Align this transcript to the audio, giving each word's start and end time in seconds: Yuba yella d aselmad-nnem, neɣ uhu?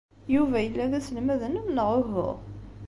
Yuba 0.33 0.57
yella 0.65 0.91
d 0.91 0.93
aselmad-nnem, 0.99 1.67
neɣ 1.71 1.89
uhu? 1.99 2.29